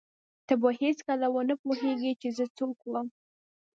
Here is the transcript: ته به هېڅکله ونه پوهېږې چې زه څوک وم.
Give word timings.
ته 0.47 0.53
به 0.61 0.69
هېڅکله 0.81 1.27
ونه 1.33 1.55
پوهېږې 1.63 2.11
چې 2.21 2.27
زه 2.37 2.45
څوک 2.57 2.77
وم. 2.89 3.07